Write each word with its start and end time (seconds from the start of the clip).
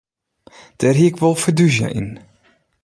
Dêr 0.79 0.95
hie 0.99 1.09
’k 1.11 1.19
wol 1.21 1.37
fidúsje 1.43 1.87
yn. 1.99 2.09